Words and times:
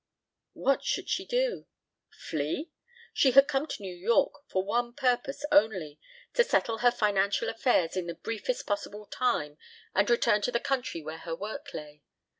What 0.53 0.83
should 0.83 1.09
she 1.09 1.27
do? 1.27 1.67
Flee? 2.09 2.71
She 3.13 3.29
had 3.33 3.47
come 3.47 3.67
to 3.67 3.81
New 3.83 3.93
York 3.95 4.33
for 4.47 4.63
one 4.65 4.93
purpose 4.93 5.45
only, 5.51 5.99
to 6.33 6.43
settle 6.43 6.79
her 6.79 6.89
financial 6.89 7.49
affairs 7.49 7.95
in 7.95 8.07
the 8.07 8.15
briefest 8.15 8.65
possible 8.65 9.05
time 9.05 9.59
and 9.93 10.09
return 10.09 10.41
to 10.41 10.51
the 10.51 10.59
country 10.59 11.03
where 11.03 11.19
her 11.19 11.35
work 11.35 11.71
lay. 11.75 12.01